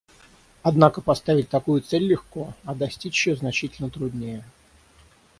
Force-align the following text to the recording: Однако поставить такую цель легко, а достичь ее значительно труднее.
Однако 0.63 0.99
поставить 0.99 1.49
такую 1.49 1.81
цель 1.83 2.05
легко, 2.07 2.55
а 2.65 2.73
достичь 2.73 3.27
ее 3.27 3.35
значительно 3.35 3.91
труднее. 3.91 4.43